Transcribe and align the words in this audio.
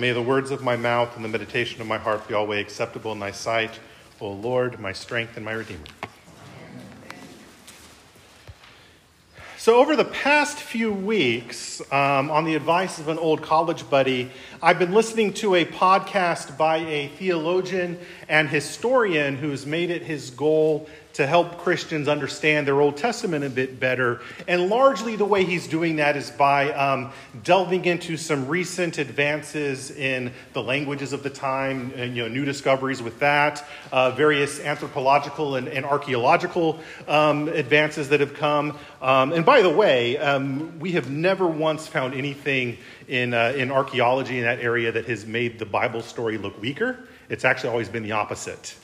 may 0.00 0.12
the 0.12 0.22
words 0.22 0.50
of 0.50 0.62
my 0.62 0.76
mouth 0.76 1.16
and 1.16 1.24
the 1.24 1.28
meditation 1.28 1.80
of 1.80 1.86
my 1.86 1.98
heart 1.98 2.28
be 2.28 2.34
always 2.34 2.60
acceptable 2.60 3.12
in 3.12 3.18
thy 3.18 3.30
sight, 3.30 3.78
O 4.20 4.30
Lord, 4.30 4.78
my 4.78 4.92
strength 4.92 5.36
and 5.36 5.44
my 5.44 5.52
redeemer. 5.52 5.84
So, 9.58 9.80
over 9.80 9.96
the 9.96 10.04
past 10.04 10.58
few 10.58 10.92
weeks, 10.92 11.80
um, 11.90 12.30
on 12.30 12.44
the 12.44 12.54
advice 12.54 13.00
of 13.00 13.08
an 13.08 13.18
old 13.18 13.42
college 13.42 13.90
buddy, 13.90 14.30
I've 14.62 14.78
been 14.78 14.92
listening 14.92 15.32
to 15.34 15.56
a 15.56 15.64
podcast 15.64 16.56
by 16.56 16.76
a 16.76 17.08
theologian 17.08 17.98
and 18.28 18.48
historian 18.48 19.36
who's 19.36 19.66
made 19.66 19.90
it 19.90 20.02
his 20.02 20.30
goal 20.30 20.88
to 21.16 21.26
help 21.26 21.56
Christians 21.56 22.08
understand 22.08 22.66
their 22.66 22.78
Old 22.78 22.98
Testament 22.98 23.42
a 23.42 23.48
bit 23.48 23.80
better. 23.80 24.20
And 24.46 24.68
largely 24.68 25.16
the 25.16 25.24
way 25.24 25.44
he's 25.44 25.66
doing 25.66 25.96
that 25.96 26.14
is 26.14 26.30
by 26.30 26.72
um, 26.72 27.10
delving 27.42 27.86
into 27.86 28.18
some 28.18 28.48
recent 28.48 28.98
advances 28.98 29.90
in 29.90 30.30
the 30.52 30.62
languages 30.62 31.14
of 31.14 31.22
the 31.22 31.30
time, 31.30 31.90
and, 31.96 32.14
you 32.14 32.22
know, 32.22 32.28
new 32.28 32.44
discoveries 32.44 33.00
with 33.00 33.18
that, 33.20 33.66
uh, 33.92 34.10
various 34.10 34.60
anthropological 34.60 35.56
and, 35.56 35.68
and 35.68 35.86
archaeological 35.86 36.78
um, 37.08 37.48
advances 37.48 38.10
that 38.10 38.20
have 38.20 38.34
come. 38.34 38.78
Um, 39.00 39.32
and 39.32 39.46
by 39.46 39.62
the 39.62 39.70
way, 39.70 40.18
um, 40.18 40.78
we 40.78 40.92
have 40.92 41.10
never 41.10 41.46
once 41.46 41.86
found 41.86 42.12
anything 42.12 42.76
in, 43.08 43.32
uh, 43.32 43.54
in 43.56 43.70
archaeology 43.70 44.36
in 44.36 44.44
that 44.44 44.60
area 44.60 44.92
that 44.92 45.06
has 45.06 45.24
made 45.24 45.58
the 45.58 45.64
Bible 45.66 46.02
story 46.02 46.36
look 46.36 46.60
weaker. 46.60 46.98
It's 47.30 47.46
actually 47.46 47.70
always 47.70 47.88
been 47.88 48.02
the 48.02 48.12
opposite. 48.12 48.76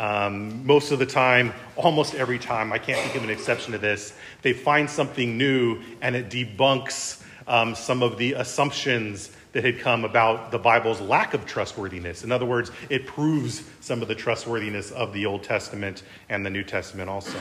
Um, 0.00 0.64
most 0.66 0.92
of 0.92 0.98
the 0.98 1.04
time, 1.04 1.52
almost 1.76 2.14
every 2.14 2.38
time, 2.38 2.72
I 2.72 2.78
can't 2.78 2.98
think 3.00 3.16
of 3.16 3.22
an 3.22 3.28
exception 3.28 3.72
to 3.72 3.78
this, 3.78 4.14
they 4.40 4.54
find 4.54 4.88
something 4.88 5.36
new 5.36 5.78
and 6.00 6.16
it 6.16 6.30
debunks 6.30 7.22
um, 7.46 7.74
some 7.74 8.02
of 8.02 8.16
the 8.16 8.32
assumptions 8.32 9.30
that 9.52 9.62
had 9.62 9.78
come 9.78 10.06
about 10.06 10.52
the 10.52 10.58
Bible's 10.58 11.02
lack 11.02 11.34
of 11.34 11.44
trustworthiness. 11.44 12.24
In 12.24 12.32
other 12.32 12.46
words, 12.46 12.70
it 12.88 13.06
proves 13.06 13.62
some 13.80 14.00
of 14.00 14.08
the 14.08 14.14
trustworthiness 14.14 14.90
of 14.90 15.12
the 15.12 15.26
Old 15.26 15.42
Testament 15.42 16.02
and 16.30 16.46
the 16.46 16.50
New 16.50 16.64
Testament 16.64 17.10
also. 17.10 17.38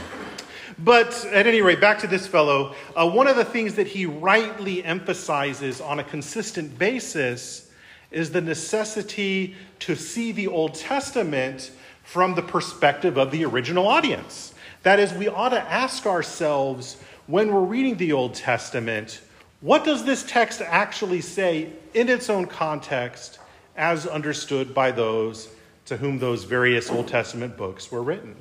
But 0.80 1.26
at 1.32 1.48
any 1.48 1.62
rate, 1.62 1.80
back 1.80 2.00
to 2.00 2.08
this 2.08 2.28
fellow, 2.28 2.76
uh, 2.94 3.10
one 3.10 3.28
of 3.28 3.38
the 3.38 3.46
things 3.46 3.76
that 3.76 3.88
he 3.88 4.06
rightly 4.06 4.84
emphasizes 4.84 5.80
on 5.80 6.00
a 6.00 6.04
consistent 6.04 6.78
basis 6.78 7.72
is 8.12 8.32
the 8.32 8.42
necessity 8.42 9.56
to 9.80 9.96
see 9.96 10.34
the 10.34 10.48
Old 10.48 10.74
Testament 10.74 11.72
from 12.10 12.34
the 12.34 12.42
perspective 12.42 13.20
of 13.20 13.30
the 13.30 13.46
original 13.46 13.88
audience. 13.88 14.56
That 14.82 15.00
is, 15.00 15.14
we 15.14 15.28
ought 15.28 15.50
to 15.50 15.62
ask 15.62 16.08
ourselves 16.08 16.98
when 17.28 17.54
we're 17.54 17.62
reading 17.62 17.98
the 17.98 18.14
Old 18.14 18.34
Testament, 18.34 19.22
what 19.62 19.86
does 19.86 20.04
this 20.06 20.24
text 20.24 20.60
actually 20.62 21.22
say 21.22 21.70
in 21.94 22.10
its 22.10 22.28
own 22.28 22.48
context 22.48 23.38
as 23.78 24.08
understood 24.08 24.74
by 24.74 24.90
those 24.90 25.50
to 25.86 25.98
whom 25.98 26.18
those 26.18 26.46
various 26.46 26.90
Old 26.90 27.08
Testament 27.08 27.56
books 27.56 27.92
were 27.92 28.02
written? 28.02 28.36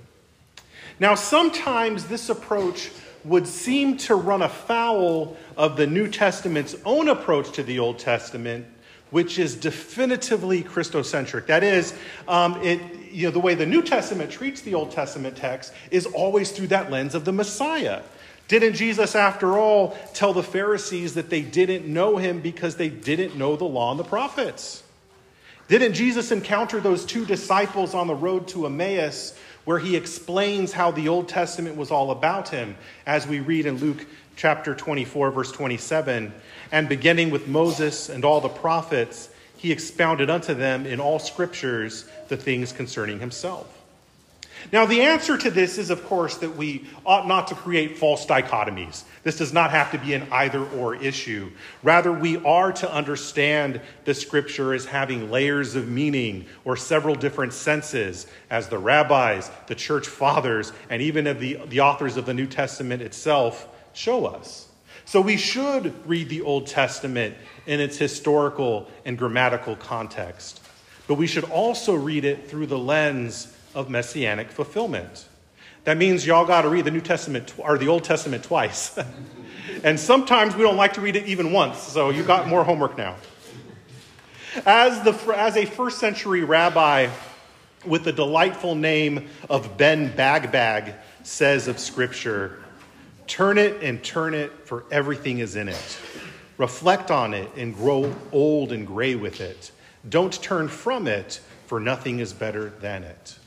Now, 0.98 1.14
sometimes 1.14 2.06
this 2.06 2.30
approach 2.30 2.90
would 3.22 3.46
seem 3.46 3.98
to 3.98 4.14
run 4.14 4.40
afoul 4.40 5.36
of 5.58 5.76
the 5.76 5.86
New 5.86 6.08
Testament's 6.08 6.74
own 6.86 7.10
approach 7.10 7.52
to 7.52 7.62
the 7.62 7.80
Old 7.80 7.98
Testament, 7.98 8.66
which 9.10 9.38
is 9.38 9.54
definitively 9.54 10.62
Christocentric. 10.62 11.46
That 11.46 11.62
is, 11.62 11.92
um, 12.26 12.62
it, 12.62 12.80
you 13.12 13.26
know, 13.26 13.30
the 13.30 13.40
way 13.40 13.54
the 13.54 13.66
New 13.66 13.82
Testament 13.82 14.30
treats 14.30 14.60
the 14.60 14.74
Old 14.74 14.90
Testament 14.90 15.36
text 15.36 15.72
is 15.90 16.06
always 16.06 16.50
through 16.52 16.68
that 16.68 16.90
lens 16.90 17.14
of 17.14 17.24
the 17.24 17.32
Messiah. 17.32 18.02
Didn't 18.48 18.74
Jesus, 18.74 19.14
after 19.14 19.58
all, 19.58 19.96
tell 20.14 20.32
the 20.32 20.42
Pharisees 20.42 21.14
that 21.14 21.28
they 21.28 21.42
didn't 21.42 21.86
know 21.86 22.16
him 22.16 22.40
because 22.40 22.76
they 22.76 22.88
didn't 22.88 23.36
know 23.36 23.56
the 23.56 23.64
law 23.64 23.90
and 23.90 24.00
the 24.00 24.04
prophets? 24.04 24.82
Didn't 25.68 25.92
Jesus 25.92 26.32
encounter 26.32 26.80
those 26.80 27.04
two 27.04 27.26
disciples 27.26 27.92
on 27.92 28.06
the 28.06 28.14
road 28.14 28.48
to 28.48 28.64
Emmaus 28.64 29.38
where 29.66 29.78
he 29.78 29.96
explains 29.96 30.72
how 30.72 30.90
the 30.90 31.08
Old 31.08 31.28
Testament 31.28 31.76
was 31.76 31.90
all 31.90 32.10
about 32.10 32.48
him, 32.48 32.74
as 33.04 33.26
we 33.26 33.40
read 33.40 33.66
in 33.66 33.76
Luke 33.76 34.06
chapter 34.34 34.74
24, 34.74 35.30
verse 35.30 35.52
27? 35.52 36.32
And 36.72 36.88
beginning 36.88 37.28
with 37.28 37.48
Moses 37.48 38.08
and 38.08 38.24
all 38.24 38.40
the 38.40 38.48
prophets, 38.48 39.28
he 39.58 39.72
expounded 39.72 40.30
unto 40.30 40.54
them 40.54 40.86
in 40.86 41.00
all 41.00 41.18
scriptures 41.18 42.08
the 42.28 42.36
things 42.36 42.72
concerning 42.72 43.20
himself. 43.20 43.74
Now, 44.72 44.86
the 44.86 45.02
answer 45.02 45.38
to 45.38 45.50
this 45.50 45.78
is, 45.78 45.90
of 45.90 46.04
course, 46.06 46.36
that 46.38 46.56
we 46.56 46.84
ought 47.06 47.28
not 47.28 47.48
to 47.48 47.54
create 47.54 47.96
false 47.96 48.26
dichotomies. 48.26 49.04
This 49.22 49.38
does 49.38 49.52
not 49.52 49.70
have 49.70 49.92
to 49.92 49.98
be 49.98 50.14
an 50.14 50.26
either 50.32 50.64
or 50.64 50.96
issue. 50.96 51.50
Rather, 51.82 52.12
we 52.12 52.36
are 52.44 52.72
to 52.72 52.92
understand 52.92 53.80
the 54.04 54.14
scripture 54.14 54.74
as 54.74 54.84
having 54.84 55.30
layers 55.30 55.74
of 55.74 55.88
meaning 55.88 56.46
or 56.64 56.76
several 56.76 57.14
different 57.14 57.52
senses, 57.52 58.26
as 58.50 58.68
the 58.68 58.78
rabbis, 58.78 59.50
the 59.68 59.74
church 59.74 60.08
fathers, 60.08 60.72
and 60.90 61.02
even 61.02 61.26
of 61.26 61.40
the, 61.40 61.60
the 61.68 61.80
authors 61.80 62.16
of 62.16 62.26
the 62.26 62.34
New 62.34 62.46
Testament 62.46 63.00
itself 63.00 63.68
show 63.92 64.26
us. 64.26 64.67
So 65.08 65.22
we 65.22 65.38
should 65.38 66.06
read 66.06 66.28
the 66.28 66.42
Old 66.42 66.66
Testament 66.66 67.34
in 67.64 67.80
its 67.80 67.96
historical 67.96 68.90
and 69.06 69.16
grammatical 69.16 69.74
context. 69.74 70.60
But 71.06 71.14
we 71.14 71.26
should 71.26 71.44
also 71.44 71.94
read 71.94 72.26
it 72.26 72.50
through 72.50 72.66
the 72.66 72.76
lens 72.76 73.50
of 73.74 73.88
messianic 73.88 74.50
fulfillment. 74.50 75.26
That 75.84 75.96
means 75.96 76.26
y'all 76.26 76.44
got 76.44 76.60
to 76.60 76.68
read 76.68 76.84
the 76.84 76.90
New 76.90 77.00
Testament 77.00 77.54
or 77.56 77.78
the 77.78 77.88
Old 77.88 78.04
Testament 78.04 78.44
twice. 78.44 78.98
and 79.82 79.98
sometimes 79.98 80.54
we 80.54 80.62
don't 80.62 80.76
like 80.76 80.92
to 80.92 81.00
read 81.00 81.16
it 81.16 81.24
even 81.24 81.52
once, 81.52 81.78
so 81.78 82.10
you 82.10 82.22
got 82.22 82.46
more 82.46 82.62
homework 82.62 82.98
now. 82.98 83.16
As, 84.66 85.02
the, 85.04 85.12
as 85.34 85.56
a 85.56 85.64
first 85.64 86.00
century 86.00 86.44
rabbi 86.44 87.08
with 87.86 88.04
the 88.04 88.12
delightful 88.12 88.74
name 88.74 89.30
of 89.48 89.78
Ben 89.78 90.12
Bagbag 90.12 90.96
says 91.22 91.66
of 91.66 91.78
Scripture, 91.78 92.62
Turn 93.28 93.58
it 93.58 93.82
and 93.82 94.02
turn 94.02 94.34
it, 94.34 94.50
for 94.66 94.84
everything 94.90 95.38
is 95.38 95.54
in 95.54 95.68
it. 95.68 95.98
Reflect 96.56 97.10
on 97.10 97.34
it 97.34 97.48
and 97.56 97.74
grow 97.74 98.12
old 98.32 98.72
and 98.72 98.86
gray 98.86 99.14
with 99.14 99.40
it. 99.40 99.70
Don't 100.08 100.32
turn 100.42 100.66
from 100.66 101.06
it, 101.06 101.40
for 101.66 101.78
nothing 101.78 102.18
is 102.18 102.32
better 102.32 102.70
than 102.80 103.04
it. 103.04 103.38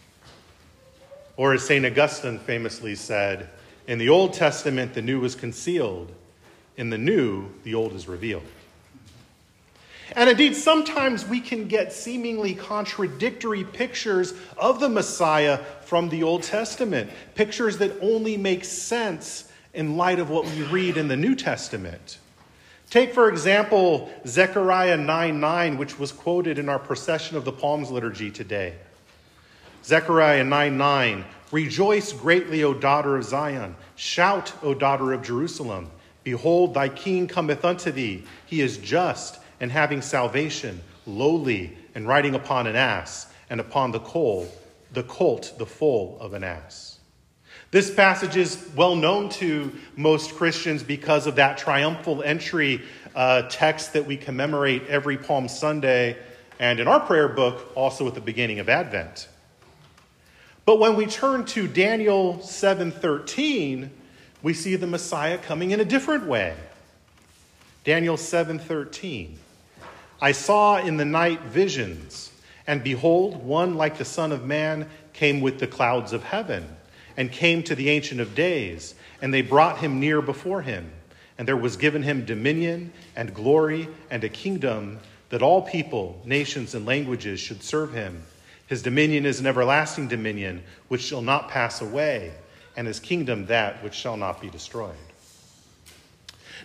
Or 1.36 1.54
as 1.54 1.66
St. 1.66 1.86
Augustine 1.86 2.38
famously 2.40 2.94
said, 2.96 3.50
in 3.88 3.98
the 3.98 4.10
Old 4.10 4.34
Testament, 4.34 4.94
the 4.94 5.02
new 5.02 5.24
is 5.26 5.34
concealed. 5.34 6.12
In 6.78 6.92
the 6.92 6.98
new, 6.98 7.50
the 7.64 7.74
old 7.74 7.94
is 7.94 8.08
revealed. 8.08 8.46
And 10.16 10.30
indeed, 10.30 10.56
sometimes 10.56 11.26
we 11.26 11.40
can 11.40 11.68
get 11.68 11.92
seemingly 11.92 12.54
contradictory 12.54 13.64
pictures 13.64 14.34
of 14.58 14.80
the 14.80 14.90
Messiah 14.90 15.58
from 15.86 16.10
the 16.10 16.22
Old 16.22 16.44
Testament, 16.44 17.10
pictures 17.34 17.78
that 17.80 17.94
only 18.02 18.38
make 18.38 18.64
sense 18.64 19.52
in 19.74 19.98
light 19.98 20.20
of 20.20 20.30
what 20.30 20.46
we 20.46 20.64
read 20.64 20.98
in 20.98 21.08
the 21.08 21.18
New 21.18 21.36
Testament. 21.36 22.18
Take, 22.90 23.14
for 23.14 23.30
example, 23.30 24.12
Zechariah 24.28 24.98
9 24.98 25.40
9, 25.40 25.78
which 25.78 25.98
was 25.98 26.12
quoted 26.12 26.60
in 26.60 26.68
our 26.68 26.80
procession 26.80 27.38
of 27.38 27.46
the 27.46 27.52
Palms 27.52 27.90
liturgy 27.90 28.30
today. 28.30 28.76
Zechariah 29.84 30.44
9 30.44 30.78
9, 30.78 31.26
Rejoice 31.52 32.14
greatly, 32.14 32.64
O 32.64 32.74
daughter 32.74 33.18
of 33.18 33.24
Zion. 33.24 33.76
Shout, 33.96 34.54
O 34.64 34.74
daughter 34.74 35.14
of 35.14 35.22
Jerusalem. 35.22 35.90
Behold, 36.24 36.74
thy 36.74 36.88
king 36.90 37.28
cometh 37.28 37.66
unto 37.66 37.92
thee. 37.92 38.26
He 38.46 38.62
is 38.62 38.78
just 38.78 39.40
and 39.60 39.72
having 39.72 40.02
salvation, 40.02 40.82
lowly 41.06 41.78
and 41.96 42.08
riding 42.08 42.36
upon 42.36 42.68
an 42.68 42.76
ass, 42.76 43.28
and 43.50 43.60
upon 43.60 43.92
the 43.92 44.00
colt, 44.00 44.50
the 44.92 45.04
colt, 45.04 45.54
the 45.58 45.66
foal 45.66 46.18
of 46.20 46.34
an 46.34 46.44
ass. 46.44 46.91
This 47.72 47.90
passage 47.90 48.36
is 48.36 48.70
well 48.76 48.98
known 48.98 49.30
to 49.30 49.72
most 49.96 50.36
Christians 50.36 50.84
because 50.84 51.26
of 51.26 51.38
that 51.38 51.58
triumphal 51.58 52.22
entry 52.22 52.82
uh, 53.16 53.44
text 53.44 53.94
that 53.94 54.06
we 54.06 54.18
commemorate 54.18 54.88
every 54.88 55.16
Palm 55.16 55.48
Sunday 55.48 56.18
and 56.60 56.82
in 56.82 56.90
our 56.90 57.00
prayer 57.00 57.30
book 57.30 57.72
also 57.74 58.06
at 58.10 58.14
the 58.14 58.20
beginning 58.20 58.60
of 58.60 58.68
Advent. 58.68 59.30
But 60.66 60.80
when 60.80 60.98
we 60.98 61.06
turn 61.06 61.46
to 61.46 61.66
Daniel 61.66 62.40
7:13, 62.40 63.90
we 64.44 64.54
see 64.54 64.76
the 64.76 64.86
Messiah 64.86 65.38
coming 65.38 65.72
in 65.72 65.80
a 65.80 65.86
different 65.86 66.26
way. 66.26 66.58
Daniel 67.86 68.18
7:13. 68.18 69.38
I 70.22 70.34
saw 70.34 70.78
in 70.78 70.98
the 70.98 71.06
night 71.06 71.40
visions, 71.44 72.32
and 72.68 72.84
behold, 72.84 73.46
one 73.46 73.76
like 73.76 73.98
the 73.98 74.04
Son 74.04 74.34
of 74.34 74.44
Man 74.44 74.90
came 75.14 75.40
with 75.40 75.60
the 75.60 75.68
clouds 75.68 76.12
of 76.12 76.24
heaven 76.24 76.68
and 77.18 77.32
came 77.32 77.64
to 77.64 77.76
the 77.76 77.90
Ancient 77.90 78.20
of 78.22 78.36
Days, 78.36 78.96
and 79.22 79.34
they 79.34 79.42
brought 79.42 79.80
him 79.80 80.00
near 80.00 80.22
before 80.22 80.62
him. 80.62 80.92
And 81.38 81.48
there 81.48 81.58
was 81.58 81.78
given 81.78 82.04
him 82.04 82.26
dominion 82.26 82.92
and 83.16 83.34
glory 83.34 83.88
and 84.10 84.24
a 84.24 84.30
kingdom 84.30 85.00
that 85.30 85.42
all 85.42 85.62
people, 85.62 86.22
nations, 86.26 86.76
and 86.76 86.86
languages 86.86 87.40
should 87.40 87.64
serve 87.64 87.94
him. 87.94 88.24
His 88.68 88.82
dominion 88.82 89.26
is 89.26 89.40
an 89.40 89.48
everlasting 89.48 90.08
dominion 90.08 90.64
which 90.88 91.02
shall 91.02 91.22
not 91.22 91.50
pass 91.50 91.82
away, 91.82 92.32
and 92.78 92.88
his 92.88 93.00
kingdom 93.00 93.48
that 93.48 93.84
which 93.84 93.94
shall 93.94 94.18
not 94.18 94.42
be 94.42 94.50
destroyed. 94.50 94.96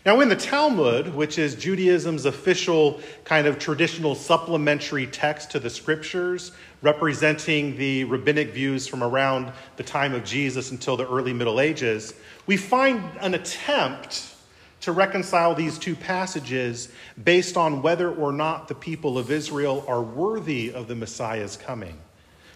Now, 0.05 0.21
in 0.21 0.29
the 0.29 0.37
Talmud, 0.37 1.15
which 1.15 1.39
is 1.39 1.55
Judaism's 1.55 2.27
official 2.27 3.01
kind 3.25 3.47
of 3.47 3.59
traditional 3.59 4.15
supplementary 4.15 5.07
text 5.07 5.51
to 5.53 5.59
the 5.59 5.71
scriptures, 5.71 6.53
representing 6.83 7.77
the 7.77 8.05
rabbinic 8.05 8.53
views 8.53 8.87
from 8.87 9.03
around 9.03 9.53
the 9.77 9.83
time 9.83 10.15
of 10.15 10.25
Jesus 10.25 10.71
until 10.71 10.97
the 10.97 11.09
early 11.09 11.33
Middle 11.33 11.61
Ages, 11.61 12.15
we 12.47 12.57
find 12.57 13.03
an 13.21 13.35
attempt 13.35 14.35
to 14.83 14.93
reconcile 14.93 15.55
these 15.55 15.79
two 15.79 15.97
passages 15.97 16.91
based 17.25 17.57
on 17.57 17.83
whether 17.83 18.13
or 18.13 18.33
not 18.33 18.69
the 18.69 18.75
people 18.75 19.19
of 19.19 19.31
Israel 19.31 19.85
are 19.89 20.03
worthy 20.03 20.73
of 20.73 20.87
the 20.87 20.95
Messiah's 20.95 21.57
coming. 21.57 21.99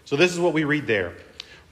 So, 0.04 0.14
this 0.16 0.32
is 0.32 0.38
what 0.38 0.52
we 0.52 0.64
read 0.64 0.86
there. 0.86 1.14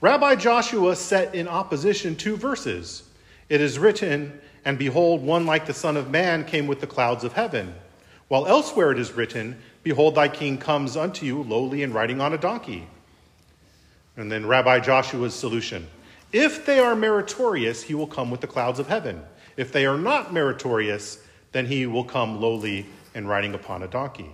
Rabbi 0.01 0.35
Joshua 0.35 0.95
set 0.95 1.35
in 1.35 1.47
opposition 1.47 2.15
two 2.15 2.35
verses. 2.35 3.03
It 3.49 3.61
is 3.61 3.77
written, 3.77 4.39
And 4.65 4.77
behold, 4.77 5.21
one 5.21 5.45
like 5.45 5.65
the 5.65 5.73
Son 5.73 5.97
of 5.97 6.09
Man 6.09 6.45
came 6.45 6.67
with 6.67 6.81
the 6.81 6.87
clouds 6.87 7.23
of 7.23 7.33
heaven. 7.33 7.73
While 8.27 8.45
elsewhere 8.45 8.91
it 8.91 8.99
is 8.99 9.13
written, 9.13 9.59
Behold, 9.83 10.15
thy 10.15 10.27
king 10.27 10.57
comes 10.57 10.95
unto 10.97 11.25
you 11.25 11.41
lowly 11.43 11.83
and 11.83 11.93
riding 11.93 12.21
on 12.21 12.33
a 12.33 12.37
donkey. 12.37 12.87
And 14.17 14.31
then 14.31 14.45
Rabbi 14.45 14.79
Joshua's 14.79 15.33
solution 15.33 15.87
If 16.31 16.65
they 16.65 16.79
are 16.79 16.95
meritorious, 16.95 17.83
he 17.83 17.95
will 17.95 18.07
come 18.07 18.29
with 18.29 18.41
the 18.41 18.47
clouds 18.47 18.79
of 18.79 18.87
heaven. 18.87 19.23
If 19.57 19.71
they 19.71 19.85
are 19.85 19.97
not 19.97 20.33
meritorious, 20.33 21.19
then 21.51 21.65
he 21.65 21.85
will 21.85 22.03
come 22.03 22.39
lowly 22.39 22.85
and 23.15 23.27
riding 23.27 23.53
upon 23.53 23.83
a 23.83 23.87
donkey. 23.87 24.29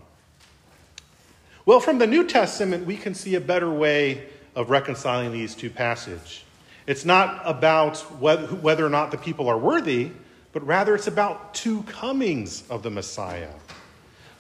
Well, 1.66 1.80
from 1.80 1.98
the 1.98 2.08
New 2.08 2.28
Testament, 2.28 2.86
we 2.86 2.98
can 2.98 3.16
see 3.16 3.36
a 3.36 3.42
better 3.42 3.72
way 3.72 4.28
of 4.56 4.70
reconciling 4.70 5.32
these 5.32 5.56
two 5.56 5.70
passages. 5.70 6.44
It's 6.88 7.06
not 7.06 7.42
about 7.46 7.98
whether 8.20 8.86
or 8.86 8.90
not 8.90 9.12
the 9.12 9.18
people 9.18 9.48
are 9.48 9.58
worthy, 9.58 10.12
but 10.54 10.66
rather 10.66 10.96
it's 10.96 11.08
about 11.08 11.54
two 11.54 11.84
comings 11.84 12.64
of 12.70 12.84
the 12.84 12.92
Messiah. 12.92 13.52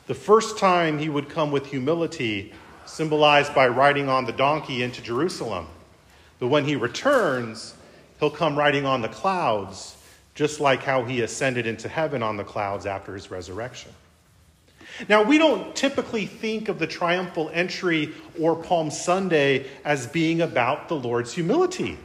The 0.08 0.14
first 0.14 0.60
time 0.60 1.00
he 1.00 1.10
would 1.10 1.30
come 1.30 1.52
with 1.52 1.66
humility, 1.66 2.54
symbolized 2.86 3.56
by 3.56 3.68
riding 3.68 4.10
on 4.10 4.26
the 4.26 4.32
donkey 4.32 4.84
into 4.84 5.02
Jerusalem. 5.02 5.68
But 6.40 6.48
when 6.48 6.66
he 6.66 6.76
returns, 6.76 7.74
he'll 8.20 8.30
come 8.30 8.56
riding 8.56 8.86
on 8.86 9.02
the 9.02 9.10
clouds, 9.10 9.98
just 10.36 10.60
like 10.60 10.84
how 10.84 11.04
he 11.04 11.22
ascended 11.22 11.66
into 11.66 11.90
heaven 11.90 12.22
on 12.22 12.38
the 12.38 12.44
clouds 12.44 12.86
after 12.86 13.16
his 13.16 13.32
resurrection. 13.32 13.92
Now, 15.10 15.24
we 15.24 15.40
don't 15.40 15.76
typically 15.76 16.28
think 16.28 16.70
of 16.70 16.78
the 16.78 16.88
triumphal 16.88 17.50
entry 17.52 18.14
or 18.40 18.56
Palm 18.56 18.92
Sunday 18.92 19.66
as 19.84 20.06
being 20.06 20.42
about 20.42 20.88
the 20.88 20.96
Lord's 20.96 21.34
humility. 21.34 21.98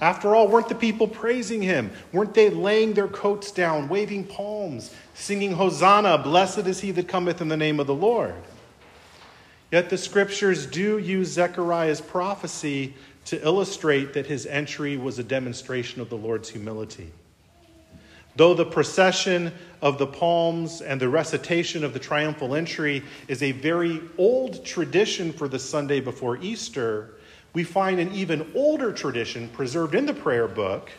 After 0.00 0.34
all, 0.34 0.46
weren't 0.46 0.68
the 0.68 0.74
people 0.74 1.08
praising 1.08 1.60
him? 1.60 1.90
Weren't 2.12 2.34
they 2.34 2.50
laying 2.50 2.94
their 2.94 3.08
coats 3.08 3.50
down, 3.50 3.88
waving 3.88 4.24
palms, 4.24 4.94
singing, 5.14 5.52
Hosanna, 5.52 6.18
blessed 6.18 6.66
is 6.66 6.80
he 6.80 6.92
that 6.92 7.08
cometh 7.08 7.40
in 7.40 7.48
the 7.48 7.56
name 7.56 7.80
of 7.80 7.88
the 7.88 7.94
Lord? 7.94 8.34
Yet 9.72 9.90
the 9.90 9.98
scriptures 9.98 10.66
do 10.66 10.98
use 10.98 11.28
Zechariah's 11.32 12.00
prophecy 12.00 12.94
to 13.26 13.44
illustrate 13.44 14.14
that 14.14 14.26
his 14.26 14.46
entry 14.46 14.96
was 14.96 15.18
a 15.18 15.24
demonstration 15.24 16.00
of 16.00 16.08
the 16.08 16.16
Lord's 16.16 16.48
humility. 16.48 17.12
Though 18.36 18.54
the 18.54 18.64
procession 18.64 19.52
of 19.82 19.98
the 19.98 20.06
palms 20.06 20.80
and 20.80 21.00
the 21.00 21.08
recitation 21.08 21.82
of 21.82 21.92
the 21.92 21.98
triumphal 21.98 22.54
entry 22.54 23.02
is 23.26 23.42
a 23.42 23.50
very 23.52 24.00
old 24.16 24.64
tradition 24.64 25.32
for 25.32 25.48
the 25.48 25.58
Sunday 25.58 26.00
before 26.00 26.38
Easter, 26.38 27.17
we 27.52 27.64
find 27.64 27.98
an 27.98 28.12
even 28.12 28.50
older 28.54 28.92
tradition 28.92 29.48
preserved 29.48 29.94
in 29.94 30.06
the 30.06 30.14
prayer 30.14 30.48
book 30.48 30.90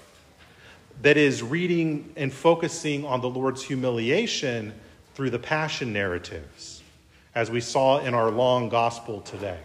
that 1.01 1.17
is 1.17 1.41
reading 1.41 2.11
and 2.15 2.33
focusing 2.33 3.05
on 3.05 3.21
the 3.21 3.29
Lord's 3.29 3.63
humiliation 3.63 4.73
through 5.15 5.29
the 5.29 5.39
passion 5.39 5.93
narratives, 5.93 6.81
as 7.35 7.49
we 7.49 7.61
saw 7.61 7.99
in 7.99 8.13
our 8.13 8.31
long 8.31 8.69
gospel 8.69 9.21
today. 9.21 9.59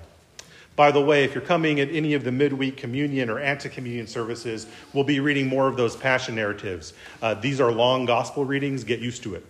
By 0.77 0.91
the 0.91 1.01
way, 1.01 1.23
if 1.23 1.35
you're 1.35 1.45
coming 1.45 1.79
at 1.79 1.89
any 1.91 2.15
of 2.15 2.25
the 2.25 2.33
midweek 2.33 2.77
communion 2.77 3.31
or 3.31 3.39
ante 3.39 3.69
communion 3.69 4.09
services, 4.09 4.67
we'll 4.93 5.05
be 5.05 5.21
reading 5.21 5.47
more 5.47 5.69
of 5.69 5.77
those 5.77 5.95
passion 5.95 6.35
narratives. 6.35 6.95
Uh, 7.23 7.35
these 7.35 7.61
are 7.61 7.71
long 7.71 8.07
gospel 8.07 8.45
readings, 8.45 8.83
get 8.83 8.99
used 8.99 9.23
to 9.23 9.37
it. 9.37 9.47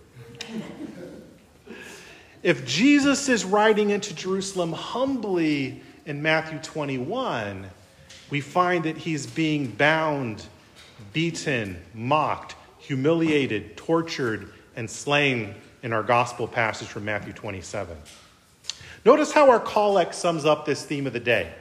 if 2.43 2.65
Jesus 2.67 3.27
is 3.27 3.43
riding 3.43 3.89
into 3.89 4.13
Jerusalem 4.13 4.71
humbly 4.71 5.81
in 6.05 6.21
Matthew 6.21 6.59
21, 6.59 7.65
we 8.29 8.41
find 8.41 8.83
that 8.83 8.97
he's 8.97 9.25
being 9.25 9.67
bound, 9.67 10.45
beaten, 11.13 11.81
mocked, 11.93 12.55
humiliated, 12.77 13.75
tortured, 13.75 14.53
and 14.75 14.89
slain 14.89 15.55
in 15.81 15.93
our 15.93 16.03
gospel 16.03 16.47
passage 16.47 16.87
from 16.87 17.05
Matthew 17.05 17.33
27. 17.33 17.97
Notice 19.03 19.31
how 19.31 19.49
our 19.49 19.59
collect 19.59 20.13
sums 20.15 20.45
up 20.45 20.65
this 20.65 20.85
theme 20.85 21.07
of 21.07 21.13
the 21.13 21.19
day. 21.19 21.51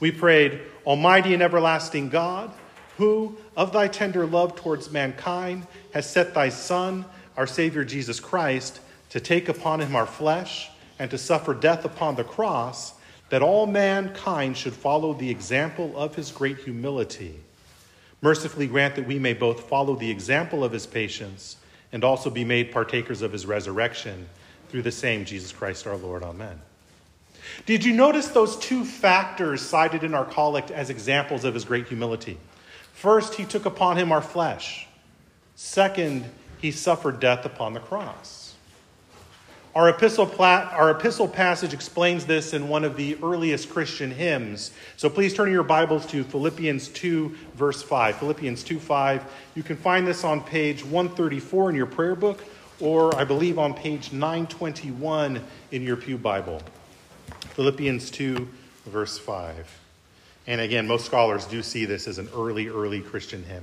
We 0.00 0.10
prayed, 0.10 0.60
Almighty 0.86 1.34
and 1.34 1.42
everlasting 1.42 2.08
God, 2.10 2.50
who, 2.98 3.36
of 3.56 3.72
thy 3.72 3.88
tender 3.88 4.26
love 4.26 4.56
towards 4.56 4.90
mankind, 4.90 5.66
has 5.92 6.08
set 6.08 6.34
thy 6.34 6.50
Son, 6.50 7.04
our 7.36 7.46
Savior 7.46 7.84
Jesus 7.84 8.20
Christ, 8.20 8.80
to 9.10 9.20
take 9.20 9.48
upon 9.48 9.80
him 9.80 9.96
our 9.96 10.06
flesh 10.06 10.70
and 10.98 11.10
to 11.10 11.18
suffer 11.18 11.54
death 11.54 11.84
upon 11.84 12.16
the 12.16 12.24
cross, 12.24 12.92
that 13.30 13.42
all 13.42 13.66
mankind 13.66 14.56
should 14.56 14.72
follow 14.72 15.12
the 15.12 15.30
example 15.30 15.96
of 15.96 16.14
his 16.14 16.30
great 16.30 16.58
humility. 16.58 17.38
Mercifully 18.20 18.66
grant 18.66 18.96
that 18.96 19.06
we 19.06 19.18
may 19.18 19.34
both 19.34 19.68
follow 19.68 19.94
the 19.94 20.10
example 20.10 20.64
of 20.64 20.72
his 20.72 20.86
patience 20.86 21.56
and 21.92 22.04
also 22.04 22.30
be 22.30 22.44
made 22.44 22.72
partakers 22.72 23.22
of 23.22 23.32
his 23.32 23.46
resurrection 23.46 24.28
through 24.68 24.82
the 24.82 24.92
same 24.92 25.24
Jesus 25.24 25.52
Christ 25.52 25.86
our 25.86 25.96
Lord. 25.96 26.22
Amen. 26.22 26.60
Did 27.66 27.84
you 27.84 27.92
notice 27.92 28.28
those 28.28 28.56
two 28.56 28.84
factors 28.84 29.62
cited 29.62 30.04
in 30.04 30.14
our 30.14 30.24
collect 30.24 30.70
as 30.70 30.90
examples 30.90 31.44
of 31.44 31.54
his 31.54 31.64
great 31.64 31.86
humility? 31.86 32.38
First, 32.92 33.34
he 33.34 33.44
took 33.44 33.64
upon 33.64 33.96
him 33.96 34.12
our 34.12 34.20
flesh. 34.20 34.86
Second, 35.54 36.24
he 36.60 36.70
suffered 36.70 37.20
death 37.20 37.44
upon 37.44 37.74
the 37.74 37.80
cross. 37.80 38.37
Our 39.78 39.90
epistle, 39.90 40.28
our 40.40 40.90
epistle 40.90 41.28
passage 41.28 41.72
explains 41.72 42.26
this 42.26 42.52
in 42.52 42.68
one 42.68 42.82
of 42.82 42.96
the 42.96 43.16
earliest 43.22 43.70
Christian 43.70 44.10
hymns. 44.10 44.72
So 44.96 45.08
please 45.08 45.32
turn 45.32 45.52
your 45.52 45.62
Bibles 45.62 46.04
to 46.06 46.24
Philippians 46.24 46.88
2, 46.88 47.36
verse 47.54 47.80
5. 47.80 48.16
Philippians 48.16 48.64
2, 48.64 48.80
5. 48.80 49.24
You 49.54 49.62
can 49.62 49.76
find 49.76 50.04
this 50.04 50.24
on 50.24 50.42
page 50.42 50.84
134 50.84 51.70
in 51.70 51.76
your 51.76 51.86
prayer 51.86 52.16
book, 52.16 52.44
or 52.80 53.14
I 53.14 53.22
believe 53.22 53.56
on 53.56 53.72
page 53.72 54.12
921 54.12 55.40
in 55.70 55.82
your 55.84 55.94
Pew 55.94 56.18
Bible. 56.18 56.60
Philippians 57.50 58.10
2, 58.10 58.48
verse 58.86 59.16
5. 59.16 59.80
And 60.48 60.60
again, 60.60 60.88
most 60.88 61.06
scholars 61.06 61.44
do 61.44 61.62
see 61.62 61.84
this 61.84 62.08
as 62.08 62.18
an 62.18 62.28
early, 62.34 62.66
early 62.66 63.00
Christian 63.00 63.44
hymn. 63.44 63.62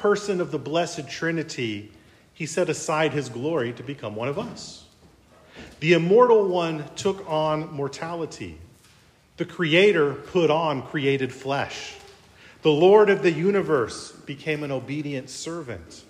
person 0.00 0.40
of 0.40 0.50
the 0.50 0.58
Blessed 0.58 1.08
Trinity, 1.10 1.92
he 2.32 2.46
set 2.46 2.70
aside 2.70 3.12
his 3.12 3.28
glory 3.28 3.70
to 3.74 3.82
become 3.82 4.16
one 4.16 4.28
of 4.28 4.38
us. 4.38 4.86
The 5.80 5.92
immortal 5.92 6.48
one 6.48 6.84
took 6.96 7.22
on 7.28 7.70
mortality. 7.70 8.58
The 9.36 9.44
Creator 9.44 10.14
put 10.14 10.50
on 10.50 10.86
created 10.86 11.34
flesh. 11.34 11.96
The 12.62 12.70
Lord 12.70 13.10
of 13.10 13.22
the 13.22 13.30
universe 13.30 14.12
became 14.12 14.62
an 14.62 14.72
obedient 14.72 15.28
servant. 15.28 16.02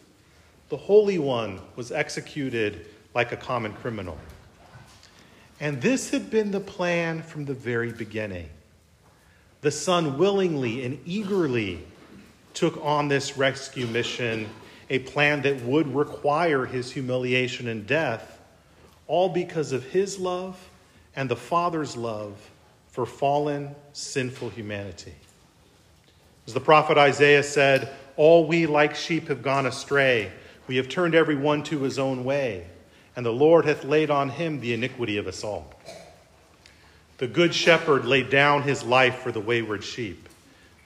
The 0.68 0.76
Holy 0.76 1.18
One 1.18 1.60
was 1.74 1.90
executed 1.90 2.86
like 3.12 3.32
a 3.32 3.36
common 3.36 3.72
criminal. 3.72 4.18
And 5.58 5.82
this 5.82 6.10
had 6.10 6.30
been 6.30 6.52
the 6.52 6.60
plan 6.60 7.22
from 7.22 7.44
the 7.44 7.54
very 7.54 7.92
beginning. 7.92 8.50
The 9.62 9.72
Son 9.72 10.16
willingly 10.16 10.84
and 10.84 11.00
eagerly 11.04 11.84
took 12.54 12.82
on 12.84 13.08
this 13.08 13.36
rescue 13.36 13.86
mission, 13.86 14.48
a 14.88 14.98
plan 15.00 15.42
that 15.42 15.62
would 15.62 15.94
require 15.94 16.66
his 16.66 16.92
humiliation 16.92 17.68
and 17.68 17.86
death, 17.86 18.40
all 19.06 19.28
because 19.28 19.72
of 19.72 19.84
his 19.84 20.18
love 20.18 20.68
and 21.16 21.28
the 21.28 21.36
Father's 21.36 21.96
love 21.96 22.50
for 22.88 23.06
fallen, 23.06 23.74
sinful 23.92 24.50
humanity. 24.50 25.14
As 26.46 26.54
the 26.54 26.60
prophet 26.60 26.98
Isaiah 26.98 27.42
said, 27.42 27.92
All 28.16 28.46
we 28.46 28.66
like 28.66 28.94
sheep 28.94 29.28
have 29.28 29.42
gone 29.42 29.66
astray. 29.66 30.32
We 30.66 30.76
have 30.76 30.88
turned 30.88 31.14
every 31.14 31.36
one 31.36 31.62
to 31.64 31.80
his 31.80 31.98
own 31.98 32.24
way, 32.24 32.66
and 33.16 33.26
the 33.26 33.32
Lord 33.32 33.64
hath 33.64 33.84
laid 33.84 34.10
on 34.10 34.30
him 34.30 34.60
the 34.60 34.72
iniquity 34.72 35.16
of 35.16 35.26
us 35.26 35.44
all. 35.44 35.72
The 37.18 37.26
good 37.26 37.54
shepherd 37.54 38.06
laid 38.06 38.30
down 38.30 38.62
his 38.62 38.82
life 38.82 39.18
for 39.18 39.30
the 39.30 39.40
wayward 39.40 39.84
sheep, 39.84 40.28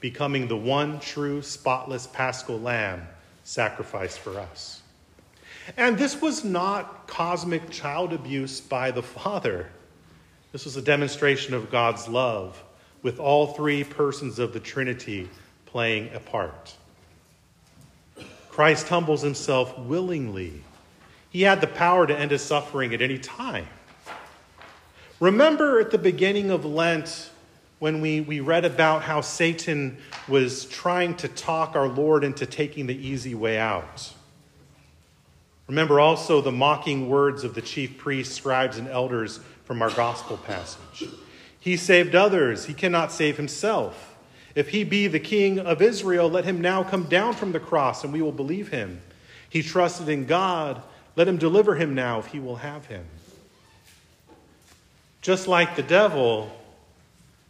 becoming 0.05 0.49
the 0.49 0.55
one 0.55 1.01
true, 1.01 1.41
spotless 1.41 2.07
paschal 2.07 2.61
lamb 2.61 3.09
sacrificed 3.43 4.19
for 4.19 4.39
us. 4.39 4.83
And 5.79 5.97
this 5.97 6.21
was 6.21 6.45
not 6.45 7.07
cosmic 7.07 7.71
child 7.71 8.13
abuse 8.13 8.61
by 8.61 8.91
the 8.91 9.03
Father. 9.03 9.71
This 10.53 10.67
was 10.67 10.77
a 10.77 10.83
demonstration 10.83 11.55
of 11.55 11.71
God's 11.71 12.07
love, 12.07 12.63
with 13.03 13.19
all 13.19 13.55
three 13.55 13.83
persons 13.83 14.39
of 14.39 14.53
the 14.53 14.61
Trinity 14.61 15.31
playing 15.65 16.11
a 16.13 16.21
part. 16.21 16.77
Christ 18.51 18.87
humbles 18.89 19.23
himself 19.23 19.79
willingly. 19.79 20.63
He 21.31 21.41
had 21.41 21.63
the 21.63 21.67
power 21.67 22.07
to 22.07 22.15
end 22.15 22.31
his 22.31 22.43
suffering 22.43 22.93
at 22.93 23.01
any 23.01 23.17
time. 23.17 23.69
Remember 25.19 25.81
at 25.81 25.91
the 25.91 25.97
beginning 25.97 26.51
of 26.51 26.67
Lent 26.67 27.31
when 27.85 28.01
we, 28.01 28.23
we 28.23 28.41
read 28.41 28.65
about 28.65 29.03
how 29.03 29.21
Satan 29.21 29.99
was 30.27 30.65
trying 30.65 31.15
to 31.17 31.29
talk 31.29 31.77
our 31.77 31.87
Lord 31.87 32.25
into 32.25 32.47
taking 32.47 32.87
the 32.87 32.97
easy 32.97 33.35
way 33.35 33.59
out. 33.59 34.11
Remember 35.69 36.01
also 36.01 36.41
the 36.41 36.51
mocking 36.51 37.11
words 37.11 37.45
of 37.45 37.55
the 37.55 37.61
chief 37.61 37.99
priests, 37.99 38.35
scribes, 38.35 38.79
and 38.79 38.89
elders 38.89 39.39
from 39.65 39.83
our 39.83 39.91
gospel 39.91 40.39
passage. 40.39 41.11
He 41.61 41.77
saved 41.77 42.15
others, 42.15 42.65
he 42.65 42.73
cannot 42.73 43.13
save 43.13 43.37
himself. 43.37 44.17
If 44.55 44.71
he 44.71 44.83
be 44.83 45.07
the 45.07 45.21
king 45.21 45.59
of 45.59 45.83
Israel, 45.83 46.31
let 46.31 46.47
him 46.47 46.63
now 46.63 46.85
come 46.85 47.05
down 47.05 47.35
from 47.35 47.53
the 47.53 47.61
cross, 47.61 48.03
and 48.03 48.15
we 48.15 48.23
will 48.23 48.33
believe 48.33 48.69
him. 48.69 49.03
He 49.51 49.61
trusted 49.61 50.09
in 50.09 50.25
God, 50.25 50.83
let 51.17 51.29
him 51.29 51.37
deliver 51.37 51.75
him 51.75 51.95
now 51.95 52.19
if 52.19 52.29
he 52.29 52.41
will 52.41 52.57
have 52.57 52.87
him. 52.87 53.05
Just 55.21 55.47
like 55.47 55.77
the 55.77 55.83
devil, 55.83 56.51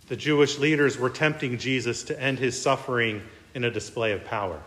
the 0.09 0.17
Jewish 0.17 0.59
leaders 0.59 0.99
were 0.99 1.11
tempting 1.11 1.59
Jesus 1.59 2.03
to 2.05 2.21
end 2.21 2.39
his 2.39 2.61
suffering 2.61 3.23
in 3.55 3.65
a 3.65 3.71
display 3.71 4.13
of 4.13 4.25
power. 4.25 4.61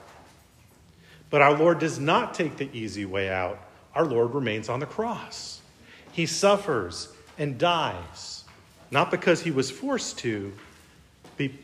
But 1.29 1.41
our 1.41 1.53
Lord 1.53 1.79
does 1.79 1.99
not 1.99 2.33
take 2.33 2.57
the 2.57 2.69
easy 2.73 3.05
way 3.05 3.29
out. 3.29 3.59
Our 3.93 4.05
Lord 4.05 4.33
remains 4.33 4.69
on 4.69 4.79
the 4.79 4.85
cross. 4.85 5.61
He 6.11 6.25
suffers 6.25 7.09
and 7.37 7.57
dies, 7.57 8.45
not 8.89 9.11
because 9.11 9.41
he 9.41 9.51
was 9.51 9.69
forced 9.69 10.19
to, 10.19 10.53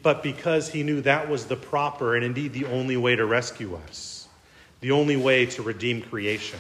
but 0.03 0.21
because 0.21 0.69
he 0.69 0.83
knew 0.83 1.01
that 1.01 1.29
was 1.29 1.45
the 1.45 1.55
proper 1.55 2.15
and 2.15 2.23
indeed 2.23 2.53
the 2.53 2.65
only 2.65 2.97
way 2.97 3.15
to 3.15 3.25
rescue 3.25 3.75
us, 3.87 4.27
the 4.81 4.91
only 4.91 5.15
way 5.15 5.47
to 5.47 5.63
redeem 5.63 6.01
creation. 6.01 6.59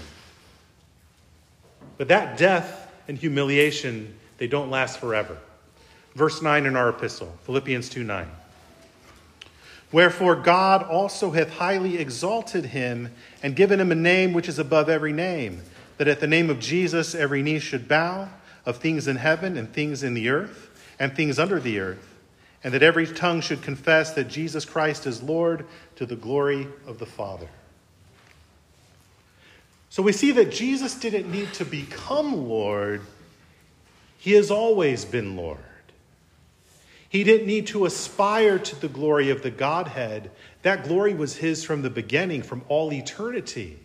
But 1.97 2.07
that 2.07 2.37
death 2.37 2.91
and 3.07 3.17
humiliation, 3.17 4.15
they 4.37 4.47
don't 4.47 4.71
last 4.71 4.99
forever. 4.99 5.37
Verse 6.15 6.41
9 6.41 6.65
in 6.65 6.75
our 6.75 6.89
epistle, 6.89 7.35
Philippians 7.43 7.89
2 7.89 8.03
9. 8.03 8.27
Wherefore 9.91 10.35
God 10.35 10.83
also 10.83 11.31
hath 11.31 11.51
highly 11.51 11.99
exalted 11.99 12.65
him 12.65 13.11
and 13.43 13.55
given 13.55 13.79
him 13.79 13.91
a 13.91 13.95
name 13.95 14.33
which 14.33 14.49
is 14.49 14.57
above 14.57 14.89
every 14.89 15.13
name, 15.13 15.61
that 15.97 16.07
at 16.07 16.19
the 16.19 16.27
name 16.27 16.49
of 16.49 16.59
Jesus 16.59 17.13
every 17.13 17.43
knee 17.43 17.59
should 17.59 17.87
bow, 17.87 18.29
of 18.65 18.77
things 18.77 19.07
in 19.07 19.17
heaven 19.17 19.57
and 19.57 19.71
things 19.71 20.03
in 20.03 20.13
the 20.13 20.29
earth 20.29 20.69
and 20.99 21.15
things 21.15 21.37
under 21.37 21.59
the 21.59 21.79
earth, 21.79 22.15
and 22.63 22.73
that 22.73 22.83
every 22.83 23.05
tongue 23.05 23.41
should 23.41 23.61
confess 23.61 24.13
that 24.13 24.29
Jesus 24.29 24.65
Christ 24.65 25.05
is 25.05 25.21
Lord 25.21 25.65
to 25.95 26.05
the 26.05 26.15
glory 26.15 26.67
of 26.87 26.97
the 26.97 27.05
Father. 27.05 27.49
So 29.89 30.01
we 30.01 30.11
see 30.11 30.31
that 30.31 30.51
Jesus 30.51 30.95
didn't 30.95 31.31
need 31.31 31.53
to 31.53 31.65
become 31.65 32.47
Lord, 32.47 33.01
he 34.17 34.31
has 34.31 34.49
always 34.49 35.05
been 35.05 35.35
Lord. 35.35 35.59
He 37.13 37.23
didn't 37.23 37.45
need 37.45 37.67
to 37.67 37.85
aspire 37.85 38.57
to 38.57 38.75
the 38.75 38.87
glory 38.87 39.29
of 39.29 39.43
the 39.43 39.51
Godhead. 39.51 40.31
That 40.63 40.83
glory 40.83 41.13
was 41.13 41.35
his 41.35 41.63
from 41.63 41.83
the 41.83 41.91
beginning, 41.91 42.41
from 42.41 42.63
all 42.69 42.91
eternity. 42.91 43.77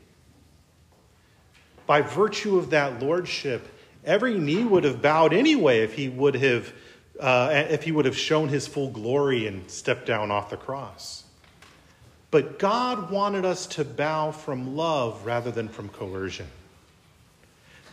By 1.87 2.01
virtue 2.01 2.57
of 2.57 2.71
that 2.71 3.03
lordship, 3.03 3.69
every 4.03 4.39
knee 4.39 4.65
would 4.65 4.85
have 4.85 5.03
bowed 5.03 5.35
anyway 5.35 5.81
if 5.81 5.93
he 5.93 6.09
would 6.09 6.37
have, 6.37 6.73
uh, 7.21 7.67
if 7.69 7.83
he 7.83 7.93
would 7.93 8.07
have 8.07 8.17
shown 8.17 8.49
his 8.49 8.67
full 8.67 8.89
glory 8.89 9.47
and 9.47 9.71
stepped 9.71 10.07
down 10.07 10.31
off 10.31 10.49
the 10.49 10.57
cross. 10.57 11.25
But 12.31 12.59
God 12.59 13.11
wanted 13.11 13.45
us 13.45 13.67
to 13.67 13.85
bow 13.85 14.31
from 14.31 14.75
love 14.75 15.27
rather 15.27 15.51
than 15.51 15.69
from 15.69 15.91
coercion. 15.91 16.49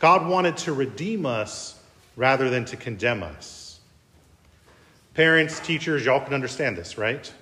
God 0.00 0.26
wanted 0.26 0.56
to 0.58 0.72
redeem 0.72 1.26
us 1.26 1.78
rather 2.16 2.48
than 2.48 2.64
to 2.66 2.76
condemn 2.78 3.22
us. 3.22 3.65
Parents, 5.16 5.58
teachers, 5.60 6.04
y'all 6.04 6.20
can 6.20 6.34
understand 6.34 6.76
this, 6.76 6.98
right? 6.98 7.32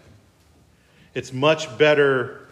It's 1.12 1.33
much 1.33 1.76
better 1.76 2.47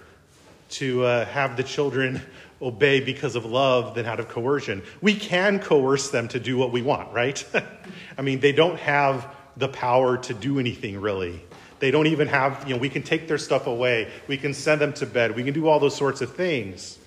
to 0.70 1.04
uh, 1.04 1.24
have 1.26 1.56
the 1.56 1.62
children 1.62 2.20
obey 2.60 2.98
because 2.98 3.36
of 3.36 3.44
love 3.44 3.94
than 3.94 4.04
out 4.04 4.18
of 4.18 4.28
coercion. 4.28 4.82
We 5.00 5.14
can 5.14 5.60
coerce 5.60 6.10
them 6.10 6.26
to 6.26 6.40
do 6.40 6.56
what 6.56 6.72
we 6.72 6.82
want, 6.82 7.12
right? 7.12 7.44
I 8.18 8.22
mean, 8.22 8.40
they 8.40 8.50
don't 8.50 8.76
have 8.80 9.32
the 9.56 9.68
power 9.68 10.16
to 10.18 10.34
do 10.34 10.58
anything 10.58 11.00
really. 11.00 11.40
They 11.78 11.92
don't 11.92 12.08
even 12.08 12.26
have, 12.26 12.64
you 12.66 12.74
know, 12.74 12.80
we 12.80 12.88
can 12.88 13.04
take 13.04 13.28
their 13.28 13.38
stuff 13.38 13.68
away. 13.68 14.10
We 14.26 14.36
can 14.36 14.52
send 14.52 14.80
them 14.80 14.92
to 14.94 15.06
bed. 15.06 15.36
We 15.36 15.44
can 15.44 15.54
do 15.54 15.68
all 15.68 15.78
those 15.78 15.94
sorts 15.94 16.20
of 16.20 16.34
things. 16.34 16.98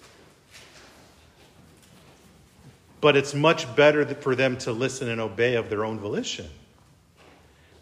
But 3.02 3.18
it's 3.18 3.34
much 3.34 3.76
better 3.76 4.06
for 4.06 4.36
them 4.36 4.58
to 4.60 4.72
listen 4.72 5.10
and 5.10 5.20
obey 5.20 5.56
of 5.56 5.70
their 5.70 5.84
own 5.84 6.00
volition. 6.00 6.48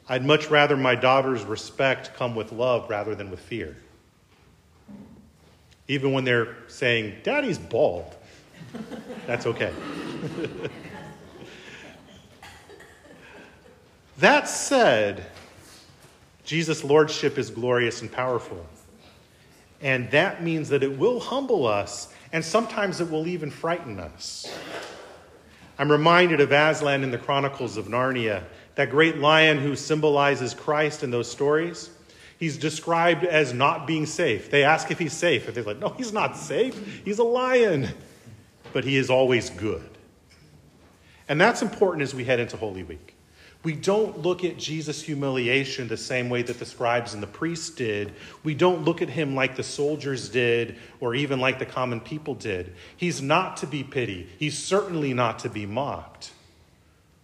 I'd 0.08 0.26
much 0.26 0.50
rather 0.50 0.76
my 0.76 0.96
daughter's 0.96 1.44
respect 1.44 2.14
come 2.16 2.36
with 2.36 2.52
love 2.52 2.90
rather 2.90 3.16
than 3.16 3.32
with 3.32 3.40
fear. 3.40 3.78
Even 5.88 6.12
when 6.12 6.24
they're 6.24 6.56
saying, 6.68 7.16
Daddy's 7.24 7.58
bald, 7.58 8.16
that's 9.28 9.46
okay. 9.46 9.72
that 14.18 14.50
said, 14.50 15.26
Jesus' 16.46 16.84
lordship 16.84 17.38
is 17.38 17.50
glorious 17.50 18.02
and 18.02 18.12
powerful. 18.12 18.66
And 19.82 20.10
that 20.12 20.44
means 20.44 20.70
that 20.70 20.84
it 20.84 20.98
will 20.98 21.20
humble 21.20 21.68
us, 21.68 22.14
and 22.32 22.44
sometimes 22.44 23.02
it 23.02 23.10
will 23.10 23.28
even 23.28 23.52
frighten 23.52 24.00
us. 24.00 24.54
I'm 25.78 25.92
reminded 25.92 26.40
of 26.40 26.52
Aslan 26.52 27.04
in 27.04 27.12
the 27.12 27.18
Chronicles 27.18 27.78
of 27.78 27.88
Narnia 27.88 28.44
that 28.75 28.89
great 28.89 29.18
lion 29.18 29.60
who 29.60 29.75
symbolizes 29.75 30.53
Christ 30.53 31.03
in 31.03 31.12
those 31.12 31.30
stories, 31.30 31.89
he's 32.39 32.58
described 32.58 33.24
as 33.24 33.53
not 33.53 33.86
being 33.88 34.06
safe. 34.06 34.50
They 34.50 34.63
ask 34.63 34.89
if 34.92 35.00
he's 35.00 35.13
safe, 35.13 35.48
and 35.48 35.56
they're 35.56 35.63
like, 35.63 35.80
no, 35.80 35.89
he's 35.89 36.13
not 36.13 36.38
safe. 36.38 37.01
He's 37.06 37.20
a 37.20 37.24
lion. 37.24 37.89
But 38.74 38.84
he 38.84 38.98
is 38.98 39.10
always 39.10 39.50
good. 39.51 39.89
And 41.30 41.39
that's 41.39 41.62
important 41.62 42.03
as 42.03 42.13
we 42.13 42.24
head 42.24 42.39
into 42.39 42.58
Holy 42.58 42.84
Week. 42.84 43.15
We 43.63 43.74
don't 43.74 44.20
look 44.20 44.44
at 44.44 44.58
Jesus' 44.58 45.01
humiliation 45.01 45.88
the 45.88 45.96
same 45.96 46.30
way 46.30 46.42
that 46.42 46.60
the 46.60 46.65
scribes 46.65 47.13
and 47.13 47.24
the 47.24 47.27
priests 47.27 47.70
did. 47.70 48.13
We 48.44 48.56
don't 48.56 48.84
look 48.84 49.01
at 49.01 49.08
him 49.10 49.36
like 49.36 49.56
the 49.56 49.63
soldiers 49.63 50.27
did 50.27 50.75
or 51.00 51.15
even 51.15 51.39
like 51.39 51.60
the 51.60 51.65
common 51.65 52.01
people 52.01 52.36
did. 52.36 52.74
He's 52.98 53.22
not 53.22 53.56
to 53.58 53.68
be 53.68 53.84
pitied, 53.84 54.30
he's 54.38 54.58
certainly 54.58 55.13
not 55.13 55.39
to 55.39 55.50
be 55.50 55.65
mocked. 55.65 56.32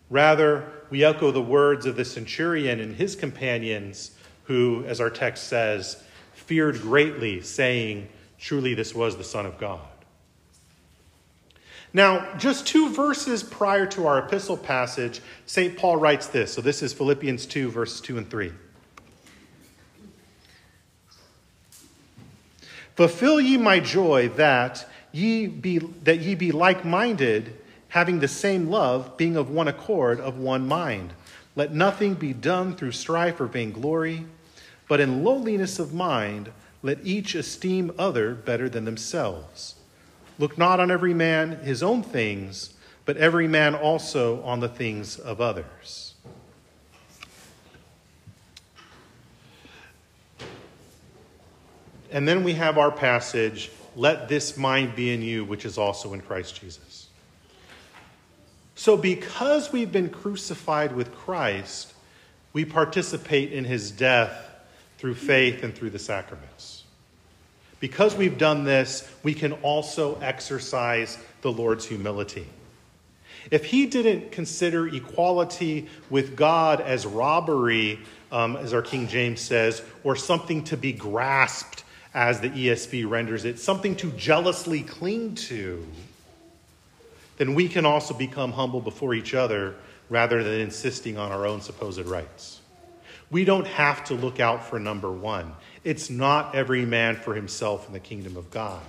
Rather, 0.10 0.72
we 0.90 1.04
echo 1.04 1.32
the 1.32 1.42
words 1.42 1.86
of 1.86 1.96
the 1.96 2.06
centurion 2.06 2.80
and 2.80 2.96
his 2.96 3.16
companions, 3.16 4.12
who, 4.46 4.84
as 4.88 5.00
our 5.00 5.10
text 5.10 5.48
says, 5.48 6.02
feared 6.34 6.82
greatly, 6.82 7.42
saying, 7.42 8.10
Truly, 8.40 8.74
this 8.74 8.96
was 8.96 9.18
the 9.18 9.24
Son 9.24 9.46
of 9.46 9.58
God. 9.58 9.82
Now, 11.94 12.36
just 12.38 12.68
two 12.68 12.90
verses 12.90 13.44
prior 13.44 13.86
to 13.88 14.08
our 14.08 14.20
epistle 14.20 14.58
passage, 14.58 15.22
St. 15.46 15.78
Paul 15.78 15.98
writes 15.98 16.28
this. 16.28 16.54
So 16.54 16.62
this 16.62 16.82
is 16.84 16.94
Philippians 16.94 17.46
2, 17.46 17.72
verses 17.72 18.00
2 18.02 18.20
and 18.20 18.30
3. 18.30 18.52
Fulfill 22.96 23.40
ye 23.40 23.58
my 23.58 23.80
joy 23.80 24.30
that 24.36 24.86
ye 25.12 25.48
be, 25.48 25.80
that 25.80 26.20
ye 26.20 26.36
be 26.36 26.52
like 26.52 26.86
minded 26.86 27.56
having 27.90 28.20
the 28.20 28.28
same 28.28 28.70
love, 28.70 29.18
being 29.18 29.36
of 29.36 29.50
one 29.50 29.68
accord, 29.68 30.20
of 30.20 30.38
one 30.38 30.68
mind. 30.68 31.14
Let 31.56 31.74
nothing 31.74 32.14
be 32.14 32.34
done 32.34 32.76
through 32.76 32.92
strife 32.94 33.42
or 33.42 33.48
vainglory, 33.48 34.26
but 34.88 35.00
in 35.00 35.24
lowliness 35.24 35.80
of 35.80 35.94
mind, 35.94 36.52
let 36.82 37.06
each 37.06 37.36
esteem 37.36 37.92
other 37.98 38.34
better 38.34 38.70
than 38.70 38.86
themselves. 38.86 39.76
Look 40.38 40.58
not 40.58 40.80
on 40.80 40.90
every 40.90 41.14
man 41.14 41.60
his 41.64 41.84
own 41.84 42.02
things, 42.02 42.74
but 43.06 43.18
every 43.18 43.48
man 43.48 43.76
also 43.76 44.42
on 44.44 44.62
the 44.62 44.70
things 44.70 45.20
of 45.20 45.42
others. 45.42 46.14
And 52.12 52.28
then 52.28 52.44
we 52.44 52.54
have 52.54 52.78
our 52.78 52.92
passage, 52.92 53.72
let 53.96 54.30
this 54.30 54.58
mind 54.58 54.96
be 54.96 55.14
in 55.14 55.22
you, 55.22 55.44
which 55.46 55.66
is 55.66 55.78
also 55.78 56.14
in 56.14 56.22
Christ 56.22 56.60
Jesus. 56.60 57.09
So, 58.80 58.96
because 58.96 59.74
we've 59.74 59.92
been 59.92 60.08
crucified 60.08 60.96
with 60.96 61.14
Christ, 61.14 61.94
we 62.54 62.64
participate 62.64 63.52
in 63.52 63.66
his 63.66 63.92
death 63.92 64.32
through 64.98 65.16
faith 65.16 65.64
and 65.64 65.76
through 65.76 65.90
the 65.90 66.00
sacraments. 66.00 66.86
Because 67.82 68.16
we've 68.16 68.38
done 68.38 68.64
this, 68.64 69.06
we 69.22 69.34
can 69.34 69.52
also 69.64 70.18
exercise 70.22 71.18
the 71.42 71.52
Lord's 71.52 71.84
humility. 71.88 72.48
If 73.52 73.66
he 73.66 73.86
didn't 73.86 74.32
consider 74.32 74.88
equality 74.88 75.90
with 76.10 76.38
God 76.38 76.80
as 76.80 77.06
robbery, 77.06 78.00
um, 78.32 78.56
as 78.56 78.74
our 78.74 78.82
King 78.82 79.10
James 79.10 79.42
says, 79.42 79.82
or 80.06 80.16
something 80.16 80.64
to 80.64 80.78
be 80.78 80.94
grasped, 80.94 81.84
as 82.14 82.40
the 82.40 82.50
ESV 82.50 83.10
renders 83.10 83.44
it, 83.44 83.60
something 83.60 83.98
to 83.98 84.10
jealously 84.14 84.84
cling 84.84 85.36
to, 85.36 85.86
then 87.40 87.56
we 87.56 87.70
can 87.70 87.86
also 87.86 88.14
become 88.14 88.52
humble 88.52 88.82
before 88.82 89.14
each 89.14 89.34
other 89.34 89.76
rather 90.10 90.44
than 90.44 90.60
insisting 90.60 91.18
on 91.18 91.32
our 91.32 91.48
own 91.48 91.62
supposed 91.62 92.06
rights. 92.06 92.60
We 93.32 93.46
don't 93.46 93.66
have 93.66 94.04
to 94.06 94.14
look 94.14 94.42
out 94.42 94.66
for 94.66 94.78
number 94.78 95.10
one. 95.10 95.54
It's 95.86 96.10
not 96.10 96.54
every 96.54 96.86
man 96.86 97.16
for 97.16 97.34
himself 97.34 97.88
in 97.88 97.94
the 97.94 98.00
kingdom 98.00 98.36
of 98.36 98.52
God. 98.52 98.82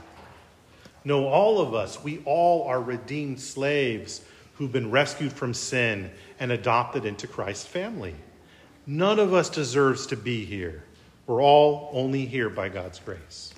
No, 1.04 1.28
all 1.28 1.60
of 1.60 1.74
us, 1.74 2.02
we 2.02 2.22
all 2.24 2.64
are 2.66 2.82
redeemed 2.82 3.40
slaves 3.40 4.22
who've 4.54 4.72
been 4.72 4.90
rescued 4.90 5.32
from 5.32 5.54
sin 5.54 6.10
and 6.40 6.50
adopted 6.50 7.04
into 7.04 7.28
Christ's 7.28 7.66
family. 7.66 8.16
None 8.84 9.20
of 9.20 9.32
us 9.32 9.48
deserves 9.48 10.08
to 10.08 10.16
be 10.16 10.44
here. 10.44 10.82
We're 11.28 11.42
all 11.42 11.88
only 11.92 12.26
here 12.26 12.50
by 12.50 12.68
God's 12.68 12.98
grace. 12.98 13.54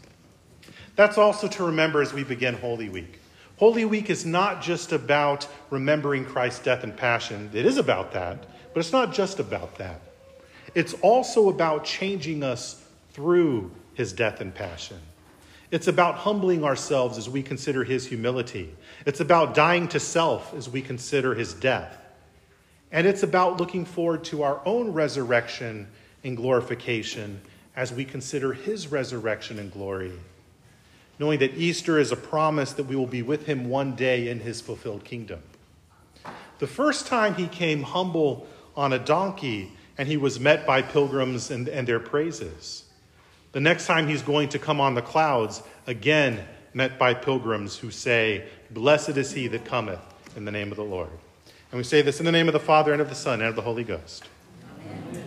That's 0.97 1.17
also 1.17 1.49
to 1.49 1.65
remember 1.65 2.03
as 2.03 2.13
we 2.13 2.25
begin 2.25 2.55
Holy 2.55 2.91
Week. 2.91 3.22
Holy 3.63 3.85
Week 3.85 4.11
is 4.11 4.27
not 4.27 4.61
just 4.61 4.91
about 4.91 5.47
remembering 5.71 6.25
Christ's 6.25 6.65
death 6.65 6.83
and 6.83 6.97
passion. 6.97 7.49
It 7.55 7.65
is 7.65 7.77
about 7.77 8.11
that, 8.11 8.45
but 8.75 8.81
it's 8.81 8.91
not 8.91 9.15
just 9.15 9.39
about 9.39 9.77
that. 9.79 10.01
It's 10.75 10.95
also 10.95 11.49
about 11.49 11.85
changing 11.85 12.43
us 12.43 12.85
through 13.13 13.71
his 13.95 14.13
death 14.13 14.41
and 14.41 14.53
passion. 14.53 14.99
It's 15.71 15.87
about 15.87 16.17
humbling 16.17 16.65
ourselves 16.65 17.17
as 17.19 17.31
we 17.31 17.41
consider 17.41 17.85
his 17.85 18.05
humility. 18.05 18.75
It's 19.07 19.21
about 19.21 19.55
dying 19.55 19.87
to 19.91 20.01
self 20.01 20.53
as 20.55 20.69
we 20.69 20.83
consider 20.83 21.33
his 21.33 21.55
death. 21.55 21.97
And 22.91 23.07
it's 23.07 23.23
about 23.23 23.61
looking 23.61 23.85
forward 23.85 24.25
to 24.25 24.43
our 24.43 24.61
own 24.67 24.93
resurrection 24.93 25.87
and 26.25 26.37
glorification 26.37 27.41
as 27.77 27.93
we 27.93 28.05
consider 28.05 28.55
his 28.55 28.89
resurrection 28.89 29.61
and 29.61 29.73
glory, 29.73 30.11
knowing 31.19 31.39
that 31.39 31.55
Easter 31.55 31.99
is 31.99 32.13
a 32.13 32.17
promise 32.17 32.73
that 32.73 32.85
we 32.85 32.97
will 32.97 33.07
be 33.07 33.23
with 33.23 33.47
him 33.47 33.69
one 33.69 33.95
day 33.95 34.29
in 34.29 34.41
his 34.41 34.61
fulfilled 34.61 35.05
kingdom. 35.05 35.43
The 36.59 36.67
first 36.67 37.07
time 37.07 37.35
he 37.35 37.49
came 37.49 37.83
humble 37.83 38.47
on 38.77 38.93
a 38.93 38.99
donkey 38.99 39.73
and 39.99 40.09
he 40.09 40.17
was 40.17 40.41
met 40.41 40.67
by 40.67 40.83
pilgrims 40.83 41.51
and, 41.51 41.69
and 41.69 41.87
their 41.87 42.01
praises. 42.01 42.85
The 43.53 43.61
next 43.61 43.87
time 43.87 44.09
he's 44.09 44.23
going 44.23 44.49
to 44.51 44.59
come 44.59 44.81
on 44.81 44.95
the 44.95 45.03
clouds, 45.03 45.63
again 45.87 46.45
met 46.75 46.99
by 46.99 47.15
pilgrims 47.15 47.77
who 47.77 47.91
say, 47.91 48.45
Blessed 48.71 49.11
is 49.11 49.33
he 49.33 49.47
that 49.49 49.65
cometh 49.65 50.01
in 50.37 50.45
the 50.45 50.53
name 50.53 50.71
of 50.71 50.77
the 50.77 50.85
Lord. 50.85 51.11
And 51.71 51.79
we 51.79 51.85
say 51.85 52.03
this 52.03 52.19
in 52.21 52.27
the 52.27 52.33
name 52.33 52.49
of 52.49 52.53
the 52.53 52.61
Father 52.61 52.93
and 52.93 53.03
of 53.03 53.09
the 53.09 53.15
Son 53.15 53.41
and 53.41 53.49
of 53.49 53.57
the 53.57 53.63
Holy 53.63 53.85
Ghost. 53.85 54.25
Amen. 54.87 55.22